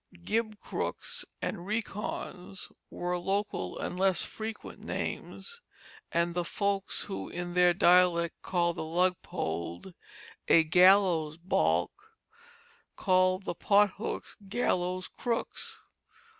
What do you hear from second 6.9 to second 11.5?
who in their dialect called the lug pole a gallows